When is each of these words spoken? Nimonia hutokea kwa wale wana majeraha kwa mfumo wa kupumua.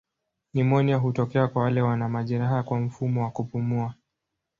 Nimonia 0.53 0.97
hutokea 0.97 1.47
kwa 1.47 1.63
wale 1.63 1.81
wana 1.81 2.09
majeraha 2.09 2.63
kwa 2.63 2.79
mfumo 2.81 3.23
wa 3.23 3.31
kupumua. 3.31 3.93